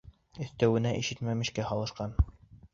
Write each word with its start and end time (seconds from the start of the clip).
Өҫтәүенә, 0.45 0.95
ишетмәмешкә 1.03 1.69
һалышҡан. 1.73 2.19